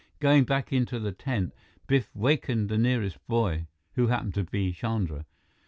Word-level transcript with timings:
Going 0.19 0.45
back 0.45 0.73
into 0.73 0.97
the 0.99 1.11
tent, 1.11 1.53
Biff 1.85 2.09
wakened 2.15 2.69
the 2.69 2.77
nearest 2.79 3.19
boy, 3.27 3.67
who 3.93 4.07
happened 4.07 4.33
to 4.33 4.43
be 4.43 4.73
Chandra. 4.73 5.27